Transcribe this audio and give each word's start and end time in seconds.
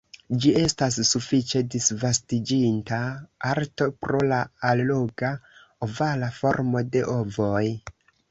Ĝi 0.43 0.51
estas 0.59 0.95
sufiĉe 1.09 1.59
disvastiĝinta 1.73 2.99
arto 3.51 3.87
pro 4.05 4.23
la 4.33 4.41
alloga, 4.71 5.31
ovala 5.89 6.33
formo 6.41 6.83
de 6.97 7.07
ovoj. 7.19 7.63